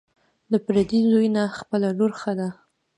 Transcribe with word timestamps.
ـ 0.25 0.51
د 0.51 0.53
پردي 0.65 0.99
زوى 1.11 1.27
نه، 1.35 1.43
خپله 1.59 1.87
لور 1.97 2.11
ښه 2.21 2.33
ده. 2.39 2.49